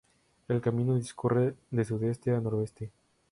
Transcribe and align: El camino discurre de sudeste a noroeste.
El 0.47 0.61
camino 0.61 0.95
discurre 0.95 1.53
de 1.69 1.85
sudeste 1.85 2.31
a 2.33 2.41
noroeste. 2.41 2.91